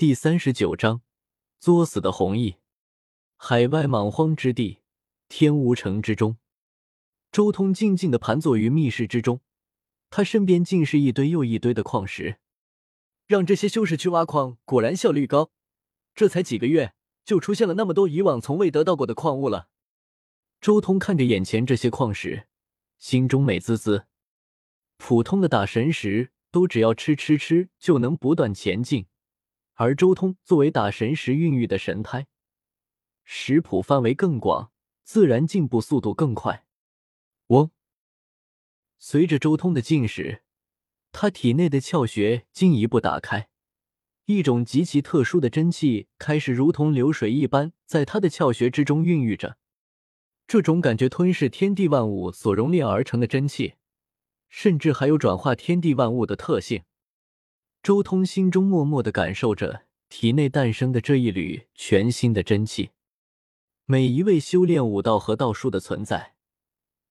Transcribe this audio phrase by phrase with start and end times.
[0.00, 1.02] 第三十九章，
[1.58, 2.56] 作死的弘毅。
[3.36, 4.78] 海外莽荒之地，
[5.28, 6.38] 天无城之中，
[7.30, 9.42] 周通静静的盘坐于密室之中，
[10.08, 12.38] 他身边尽是一堆又一堆的矿石。
[13.26, 15.50] 让这些修士去挖矿，果然效率高。
[16.14, 16.94] 这才几个月，
[17.26, 19.68] 就出现了那么多以往从未得到过的矿物了。
[20.62, 22.46] 周通看着眼前这些矿石，
[22.98, 24.06] 心中美滋滋。
[24.96, 29.04] 普通的大神石都只要吃吃吃就能不断前进。
[29.80, 32.26] 而周通作为打神石孕育的神胎，
[33.24, 34.72] 食谱范围更广，
[35.04, 36.66] 自然进步速度更快。
[37.46, 37.70] 嗡！
[38.98, 40.42] 随着周通的进食，
[41.12, 43.48] 他体内的窍穴进一步打开，
[44.26, 49.56] 一种极其特殊的真气开始如同流水一般在他的窍穴之中孕育着。
[50.46, 53.76] 这种感觉吞噬天地万物所熔炼而成的真气，
[54.50, 56.82] 甚至还有转化天地万物的特性。
[57.82, 62.90] 周通心中默默的感受着体内诞生的这一缕全新的真气。
[63.86, 66.34] 每一位修炼武道和道术的存在，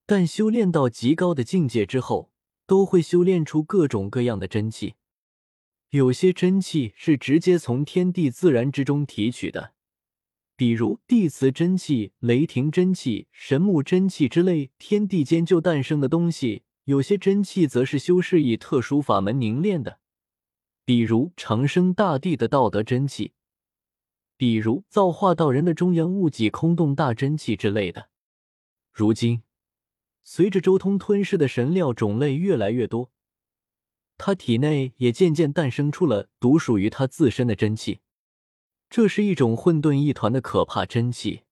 [0.06, 2.32] 但修炼到极高的境界之后，
[2.68, 4.94] 都会修炼出各种各样的真气。
[5.90, 9.74] 有些真气是直接从天地自然之中提取的，
[10.56, 20.00] 比如地磁真气、雷霆真气、神木真气之类天地间就诞生的东西；有些真气则是修士以特殊法门凝练的。
[20.90, 23.34] 比如长生大帝的道德真气，
[24.36, 28.10] 比如造化道人的中央物己空洞大真气之类的。
[28.92, 29.44] 如今，
[30.24, 33.12] 随着周通吞噬的神料种类越来越多，
[34.18, 38.00] 他体内也渐渐诞生出了独属于他自身的真气。
[38.90, 41.44] 这是一种混沌一团的可怕真气，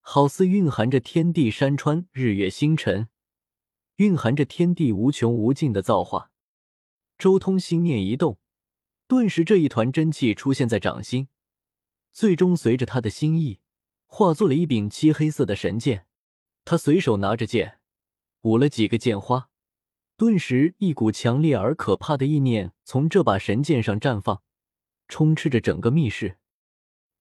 [0.00, 3.08] 好似蕴含着天地山川、日月星辰，
[3.96, 6.30] 蕴含着天地无穷无尽的造化。
[7.16, 8.36] 周通心念一动。
[9.08, 11.28] 顿时，这一团真气出现在掌心，
[12.12, 13.58] 最终随着他的心意，
[14.06, 16.04] 化作了一柄漆黑色的神剑。
[16.66, 17.78] 他随手拿着剑，
[18.42, 19.48] 舞了几个剑花，
[20.18, 24.42] 顿时一股强烈而可怕的意念从这把神剑上绽放，
[25.08, 26.36] 充斥着整个密室。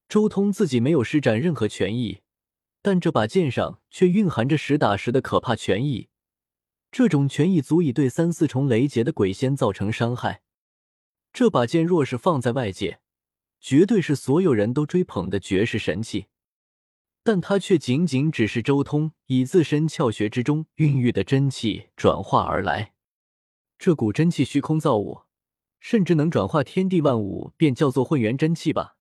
[0.09, 2.19] 周通自己没有施展任何权益，
[2.81, 6.09] 但这把剑上却蕴含着实打实的可怕权益。
[6.91, 10.41] 这种权益足以对三四重雷劫的鬼仙造成伤害。
[11.37, 12.99] 这把剑若是放在外界，
[13.61, 16.29] 绝对是所有人都追捧的绝世神器，
[17.21, 22.95] 但它却仅仅只是周通以自身窍穴之中孕育的真气转化而来。
[23.77, 25.25] 这股真气虚空造物，
[25.79, 28.97] 甚至能转化天地万物，便叫做混元真气吧。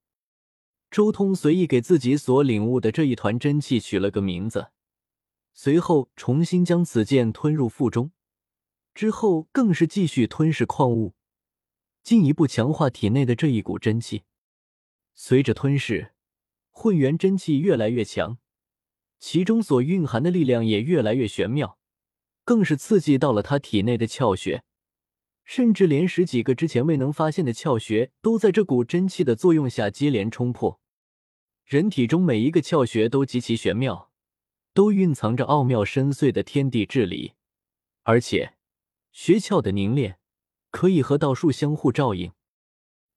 [0.91, 4.73] 周通随意给自己所领悟的这一团真气取了个名字，
[5.55, 8.13] 随后重新将此剑吞入腹中，
[8.93, 11.16] 之后更是继续吞噬矿物。
[12.07, 14.23] 进一步强化体内的这一股真气。
[15.17, 16.13] 随着吞噬，
[16.71, 18.39] 混元真气越来越强，
[19.19, 21.81] 其中所蕴含的力量也越来越玄妙，
[22.45, 24.63] 更是刺激到了他体内的窍穴，
[25.43, 30.81] 甚至连十几个之前未能发现的窍穴，都在这股真气的作用下接连冲破。
[31.65, 34.13] 人体中每一个窍穴都极其玄妙，
[34.73, 37.33] 都蕴藏着奥妙深邃的天地之理，
[38.05, 38.55] 而且
[39.11, 40.21] 穴窍的凝练。
[40.77, 42.33] 可以和道术相互照应。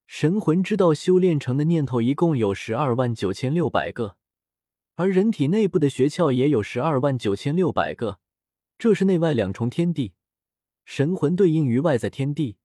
[0.08, 4.16] 神魂之道修炼成的念头一共有十二万九千六百个，
[4.96, 8.19] 而人体内部的穴窍也有十二万九千六百个。
[8.78, 10.14] 这是内外两重天地，
[10.86, 12.56] 神魂对应于外在天地，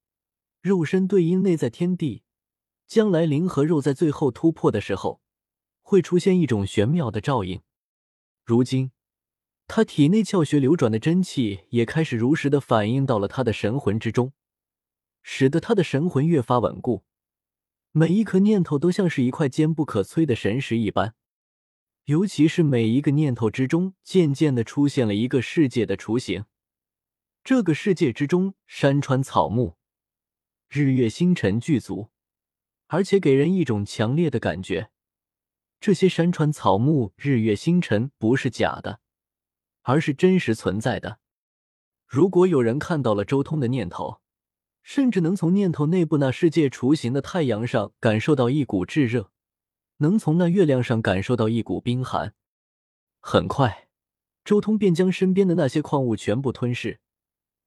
[0.63, 2.23] 肉身对应内在天地。
[2.87, 5.21] 将来灵和肉在最后突破的时候，
[5.83, 7.61] 会出现一种玄妙的照应。
[8.45, 8.93] 如今，
[9.67, 14.33] 他体内窍穴流转的真气也开始如实的反映到了他的神魂之中。
[15.25, 17.03] 使得他的神魂越发稳固，
[17.91, 21.17] 每一颗念头都像是一块坚不可摧的神石一般。
[22.05, 26.45] 尤其是每一个念头之中，渐渐的出现了一个世界的雏形。
[27.43, 29.79] 这个世界之中，山川草木、
[30.69, 32.11] 日月星辰具足，
[32.89, 34.91] 而且给人一种强烈的感觉：
[35.81, 39.01] 这些山川草木、日月星辰不是假的，
[39.81, 41.19] 而是真实存在的。
[42.07, 44.21] 如果有人看到了周通的念头，
[44.85, 49.33] 甚至能从念头内部那世界雏形的太阳上感受到一股炙热，
[49.97, 52.35] 能从那月亮上感受到一股冰寒。
[53.19, 53.89] 很快，
[54.45, 57.01] 周通便将身边的那些矿物全部吞噬，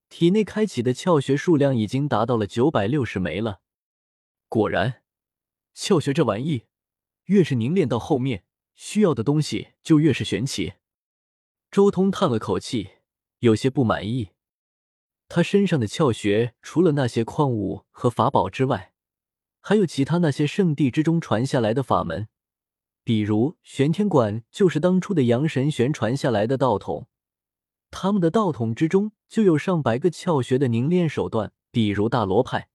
[0.08, 3.62] 体内开启的窍穴数量已经达到了九百六十枚了。
[4.48, 5.02] 果然，
[5.75, 6.66] 窍穴这玩意，
[7.25, 10.74] 越是凝练到后面，需要的东西就越是玄奇。
[11.72, 12.92] 周通叹了口气，
[13.40, 14.30] 有些不满意。
[15.29, 18.94] 他身上的窍穴，除了那些矿物和法宝之外，
[19.59, 22.29] 还有其他那些圣地之中传下来的法门，
[23.03, 27.07] 比如玄天馆就是当初的阳神玄传下来的道统，
[27.91, 32.69] 他们的道统之中就有上百个窍穴的凝练手段，比如大罗派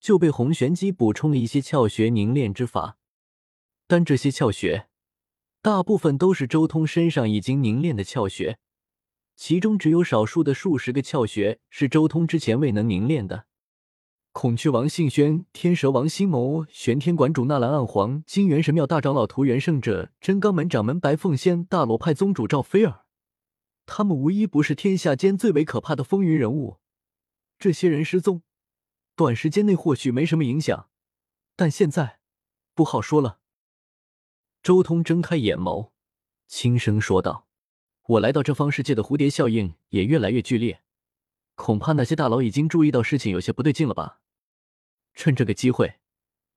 [0.00, 2.96] 就被洪玄机补充了一些窍穴凝练之法，
[3.86, 4.88] 但这些窍穴
[5.60, 8.58] 大部分都是周通身上已经凝练的窍穴，
[9.36, 13.46] 其中只有少数的数十个窍穴是周通之前未能凝练的。
[14.32, 23.04] 孔雀王信轩、天蛇王辛谋、玄天馆主纳兰暗黄、金元神庙大长老涂元圣者、真罡门掌门白凤仙、大罗派宗主赵菲儿，
[23.86, 26.78] 他们无一不是天下间最为可怕的风云人物。
[27.58, 28.42] 这些人失踪，
[29.14, 30.90] 短时间内或许没什么影响，
[31.54, 32.20] 但现在
[32.74, 33.38] 不好说了。
[34.62, 35.92] 周通睁开眼眸，
[36.46, 37.45] 轻声说道
[38.06, 40.82] ：“我来到这方世界的蝴蝶效应也越来越剧烈，
[41.56, 44.20] 恐怕那些大佬已经注意到事情有些不对劲了吧。”
[45.14, 45.98] 趁这个机会，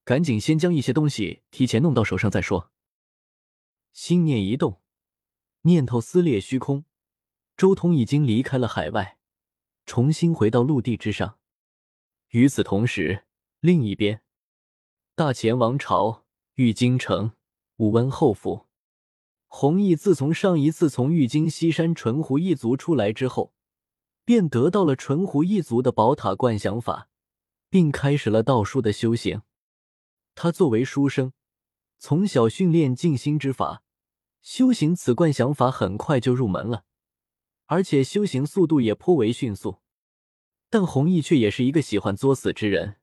[0.04, 2.72] 赶紧先将一些东西提前弄到手上再说。
[3.94, 4.82] 心念一动，
[5.62, 6.86] 念头撕裂虚空，
[7.58, 9.18] 周通已经离开了海外，
[9.86, 11.40] 重新回到陆地之上。
[12.30, 13.26] 与此同时，
[13.60, 14.22] 另一边，
[15.16, 17.34] 大乾王朝玉京城
[17.78, 18.68] 武温后府，
[19.50, 23.54] 弘毅自从上一次从玉京西山纯狐一族出来之后，
[24.24, 27.10] 便得到了纯狐一族的宝塔观想法。
[27.70, 29.44] 并开始了道术的修行。
[30.34, 31.34] 他作为书生，
[32.00, 33.84] 从小训练静心之法，
[34.42, 36.84] 修行此观想法很快就入门了，
[37.68, 39.80] 而且修行速度也颇为迅速。
[40.72, 42.98] 但弘毅却也是一个喜欢作死之人。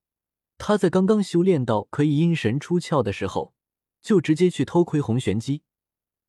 [0.58, 3.54] 他在刚刚修炼到可以阴神出窍的时候，
[4.00, 5.62] 就直接去偷窥洪玄机，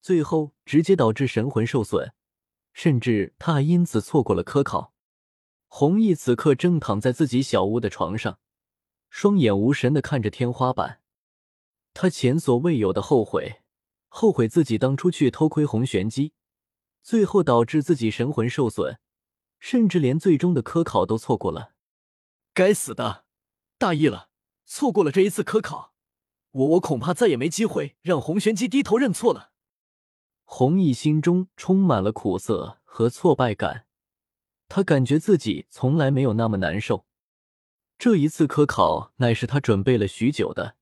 [0.01, 2.13] 最后直接导致神魂受损，
[2.73, 4.94] 甚至他还因此错过了科考。
[5.67, 8.39] 弘毅此刻正躺在自己小屋的床上，
[9.09, 11.01] 双眼无神的看着天花板。
[11.94, 13.61] 他前所未有的后悔，
[14.07, 16.33] 后悔自己当初去偷窥洪玄机，
[17.03, 18.99] 最后导致自己神魂受损，
[19.59, 21.73] 甚至连最终的科考都错过了。
[22.53, 23.25] 该死的，
[23.77, 24.29] 大意了，
[24.65, 25.94] 错过了这一次科考，
[26.51, 29.51] 我我恐怕再也没机会让洪玄机低头认错了。
[30.49, 33.85] 弘毅心中充满了苦涩和挫败感。
[34.69, 37.05] 他感觉自己从来没有那么难受。
[37.99, 40.77] 这一次科考乃是他准备了许久的，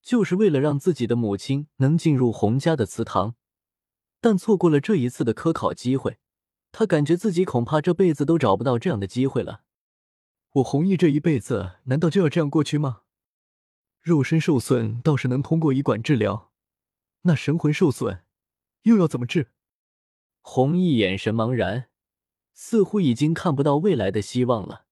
[0.00, 3.34] 就是为了让自己的母亲能进入洪家的祠堂。
[4.20, 6.18] 但错过了这一次的科考机会，
[6.70, 9.62] 他感觉自己恐怕这辈子都找不到这样的机会了。
[10.52, 13.00] 我弘毅这一辈子难道就要这样过去吗？
[14.00, 16.52] 肉身受损倒是能通过医馆治疗，
[17.22, 18.22] 那神魂受损
[18.82, 19.48] 又要怎么治？
[20.40, 21.88] 弘毅眼神茫然。
[22.54, 24.86] 似乎已经看不到未来的希望了。